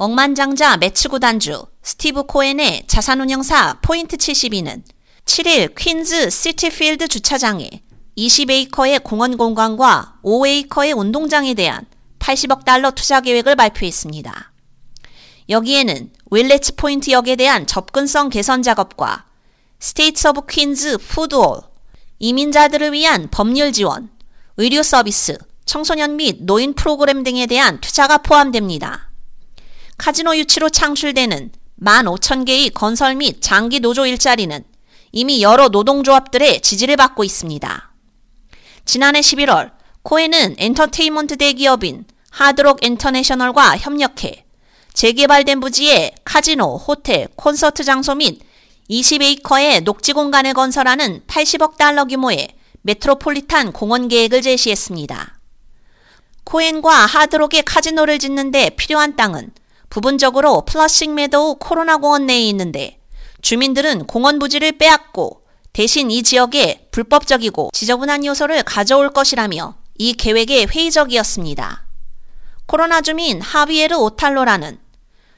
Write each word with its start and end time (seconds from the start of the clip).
억만장자 0.00 0.76
메츠 0.76 1.08
구단주 1.08 1.66
스티브 1.82 2.22
코엔의 2.26 2.84
자산운용사 2.86 3.80
포인트 3.82 4.16
72는 4.16 4.84
7일 5.24 5.74
퀸즈 5.76 6.30
시티필드 6.30 7.08
주차장에 7.08 7.68
20에이커의 8.16 9.02
공원 9.02 9.36
공간과 9.36 10.14
5에이커의 10.22 10.96
운동장에 10.96 11.54
대한 11.54 11.84
80억 12.20 12.64
달러 12.64 12.92
투자 12.92 13.20
계획을 13.20 13.56
발표했습니다. 13.56 14.52
여기에는 15.48 16.12
윌레츠 16.30 16.76
포인트 16.76 17.10
역에 17.10 17.34
대한 17.34 17.66
접근성 17.66 18.28
개선 18.28 18.62
작업과 18.62 19.24
Taste 19.80 20.28
of 20.28 20.42
Queens 20.48 20.98
food 20.98 21.26
hall, 21.26 21.62
이민자들을 22.20 22.92
위한 22.92 23.26
법률 23.32 23.72
지원, 23.72 24.10
의료 24.58 24.84
서비스, 24.84 25.38
청소년 25.64 26.14
및 26.14 26.36
노인 26.42 26.74
프로그램 26.74 27.24
등에 27.24 27.46
대한 27.46 27.80
투자가 27.80 28.18
포함됩니다. 28.18 29.07
카지노 29.98 30.36
유치로 30.36 30.70
창출되는 30.70 31.50
15,000개의 31.82 32.72
건설 32.72 33.16
및 33.16 33.42
장기 33.42 33.80
노조 33.80 34.06
일자리는 34.06 34.64
이미 35.12 35.42
여러 35.42 35.68
노동조합들의 35.68 36.60
지지를 36.62 36.96
받고 36.96 37.24
있습니다. 37.24 37.92
지난해 38.84 39.20
11월 39.20 39.72
코엔은 40.02 40.54
엔터테인먼트 40.58 41.36
대기업인 41.36 42.04
하드록 42.30 42.84
인터내셔널과 42.84 43.76
협력해 43.78 44.44
재개발된 44.94 45.60
부지에 45.60 46.14
카지노, 46.24 46.76
호텔, 46.76 47.28
콘서트 47.36 47.84
장소 47.84 48.14
및 48.14 48.40
20에이커의 48.88 49.82
녹지 49.82 50.12
공간을 50.12 50.54
건설하는 50.54 51.22
80억 51.26 51.76
달러 51.76 52.04
규모의 52.04 52.48
메트로폴리탄 52.82 53.72
공원 53.72 54.08
계획을 54.08 54.42
제시했습니다. 54.42 55.38
코엔과 56.44 56.90
하드록이 56.90 57.64
카지노를 57.64 58.18
짓는데 58.18 58.70
필요한 58.70 59.16
땅은 59.16 59.50
부분적으로 59.90 60.62
플러싱 60.66 61.14
메도우 61.14 61.56
코로나 61.56 61.96
공원 61.96 62.26
내에 62.26 62.40
있는데 62.48 63.00
주민들은 63.42 64.06
공원 64.06 64.38
부지를 64.38 64.72
빼앗고 64.72 65.42
대신 65.72 66.10
이 66.10 66.22
지역에 66.22 66.88
불법적이고 66.90 67.70
지저분한 67.72 68.24
요소를 68.24 68.64
가져올 68.64 69.10
것이라며 69.10 69.76
이 69.96 70.14
계획에 70.14 70.66
회의적이었습니다. 70.66 71.86
코로나 72.66 73.00
주민 73.00 73.40
하비에르 73.40 73.96
오탈로라는 73.96 74.78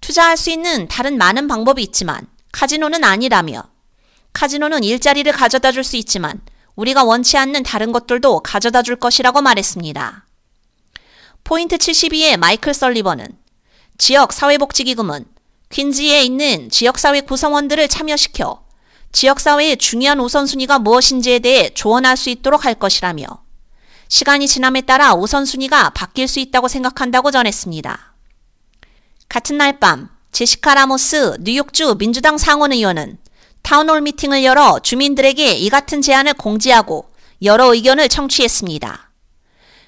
투자할 0.00 0.36
수 0.36 0.50
있는 0.50 0.88
다른 0.88 1.16
많은 1.18 1.46
방법이 1.48 1.82
있지만 1.82 2.26
카지노는 2.52 3.04
아니라며 3.04 3.62
카지노는 4.32 4.82
일자리를 4.82 5.30
가져다 5.32 5.70
줄 5.72 5.84
수 5.84 5.96
있지만 5.96 6.40
우리가 6.74 7.04
원치 7.04 7.36
않는 7.36 7.62
다른 7.62 7.92
것들도 7.92 8.40
가져다 8.40 8.82
줄 8.82 8.96
것이라고 8.96 9.42
말했습니다. 9.42 10.26
포인트 11.44 11.76
72의 11.76 12.38
마이클 12.38 12.72
설리버는 12.72 13.41
지역 14.02 14.32
사회복지기금은 14.32 15.26
퀸즈에 15.70 16.24
있는 16.24 16.70
지역사회 16.70 17.20
구성원들을 17.20 17.86
참여시켜 17.86 18.64
지역사회의 19.12 19.76
중요한 19.76 20.18
우선순위가 20.18 20.80
무엇인지에 20.80 21.38
대해 21.38 21.70
조언할 21.72 22.16
수 22.16 22.28
있도록 22.28 22.64
할 22.64 22.74
것이라며 22.74 23.24
시간이 24.08 24.48
지남에 24.48 24.80
따라 24.80 25.14
우선순위가 25.14 25.90
바뀔 25.90 26.26
수 26.26 26.40
있다고 26.40 26.66
생각한다고 26.66 27.30
전했습니다. 27.30 28.14
같은 29.28 29.56
날 29.56 29.78
밤 29.78 30.08
제시카 30.32 30.74
라모스 30.74 31.36
뉴욕주 31.38 31.94
민주당 31.98 32.38
상원 32.38 32.72
의원은 32.72 33.18
town 33.62 33.81
hall 33.81 34.00
미팅을 34.00 34.42
열어 34.42 34.80
주민들에게 34.80 35.52
이 35.52 35.70
같은 35.70 36.02
제안을 36.02 36.34
공지하고 36.34 37.12
여러 37.42 37.72
의견을 37.72 38.08
청취했습니다. 38.08 39.12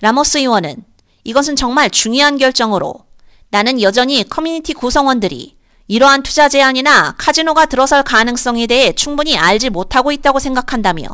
라모스 0.00 0.38
의원은 0.38 0.84
이것은 1.24 1.56
정말 1.56 1.90
중요한 1.90 2.38
결정으로 2.38 3.05
나는 3.50 3.80
여전히 3.80 4.28
커뮤니티 4.28 4.74
구성원들이 4.74 5.56
이러한 5.88 6.22
투자 6.22 6.48
제안이나 6.48 7.14
카지노가 7.16 7.66
들어설 7.66 8.02
가능성에 8.02 8.66
대해 8.66 8.92
충분히 8.92 9.36
알지 9.36 9.70
못하고 9.70 10.10
있다고 10.12 10.40
생각한다며 10.40 11.06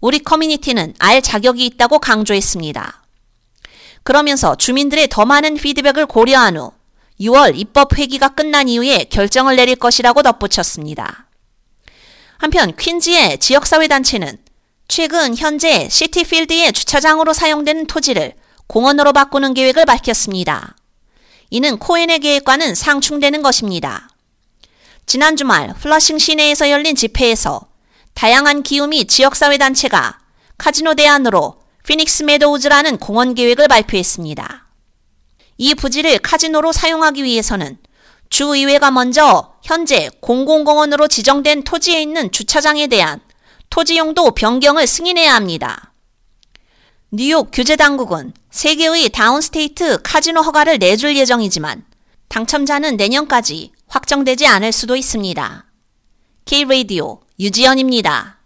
우리 0.00 0.20
커뮤니티는 0.20 0.94
알 0.98 1.20
자격이 1.20 1.66
있다고 1.66 1.98
강조했습니다. 1.98 3.02
그러면서 4.04 4.54
주민들의 4.54 5.08
더 5.10 5.24
많은 5.24 5.54
피드백을 5.54 6.06
고려한 6.06 6.56
후 6.56 6.72
6월 7.20 7.58
입법 7.58 7.98
회기가 7.98 8.28
끝난 8.28 8.68
이후에 8.68 9.04
결정을 9.10 9.56
내릴 9.56 9.74
것이라고 9.74 10.22
덧붙였습니다. 10.22 11.26
한편 12.38 12.74
퀸즈의 12.76 13.38
지역사회단체는 13.38 14.38
최근 14.86 15.36
현재 15.36 15.88
시티필드의 15.90 16.72
주차장으로 16.72 17.32
사용되는 17.32 17.86
토지를 17.86 18.34
공원으로 18.68 19.12
바꾸는 19.12 19.54
계획을 19.54 19.84
밝혔습니다. 19.84 20.77
이는 21.50 21.78
코엔의 21.78 22.20
계획과는 22.20 22.74
상충되는 22.74 23.42
것입니다. 23.42 24.10
지난 25.06 25.36
주말 25.36 25.72
플러싱 25.74 26.18
시내에서 26.18 26.70
열린 26.70 26.94
집회에서 26.94 27.68
다양한 28.14 28.62
기후 28.62 28.86
및 28.86 29.08
지역사회 29.08 29.56
단체가 29.56 30.18
카지노 30.58 30.94
대안으로 30.94 31.62
피닉스 31.86 32.24
메도우즈라는 32.24 32.98
공원 32.98 33.34
계획을 33.34 33.68
발표했습니다. 33.68 34.66
이 35.56 35.74
부지를 35.74 36.18
카지노로 36.18 36.72
사용하기 36.72 37.24
위해서는 37.24 37.78
주의회가 38.28 38.90
먼저 38.90 39.54
현재 39.62 40.10
공공공원으로 40.20 41.08
지정된 41.08 41.64
토지에 41.64 42.02
있는 42.02 42.30
주차장에 42.30 42.88
대한 42.88 43.20
토지 43.70 43.96
용도 43.96 44.30
변경을 44.32 44.86
승인해야 44.86 45.34
합니다. 45.34 45.92
뉴욕 47.10 47.48
규제 47.50 47.74
당국은 47.74 48.34
3개의 48.50 49.10
downstate 49.10 50.02
카지노 50.02 50.42
허가를 50.42 50.76
내줄 50.76 51.16
예정이지만 51.16 51.86
당첨자는 52.28 52.98
내년까지 52.98 53.72
확정되지 53.86 54.46
않을 54.46 54.72
수도 54.72 54.94
있습니다. 54.94 55.64
K-Radio 56.44 57.20
유지연입니다. 57.40 58.37